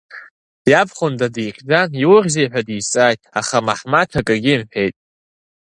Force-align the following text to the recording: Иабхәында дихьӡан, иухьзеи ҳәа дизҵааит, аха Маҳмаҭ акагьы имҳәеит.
Иабхәында 0.71 1.27
дихьӡан, 1.35 1.89
иухьзеи 2.03 2.49
ҳәа 2.51 2.61
дизҵааит, 2.67 3.21
аха 3.39 3.65
Маҳмаҭ 3.65 4.11
акагьы 4.19 4.51
имҳәеит. 4.53 4.95